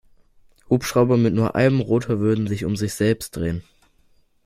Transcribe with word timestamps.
Hubschrauber 0.67 1.15
mit 1.15 1.35
nur 1.35 1.53
einem 1.53 1.79
Rotor 1.79 2.17
würden 2.19 2.47
sich 2.47 2.65
um 2.65 2.75
sich 2.75 2.95
selbst 2.95 3.35
drehen. 3.35 3.61